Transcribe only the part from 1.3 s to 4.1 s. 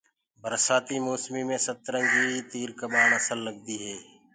مي سترنگيٚ ڪٻآڻ اسل لگدي هي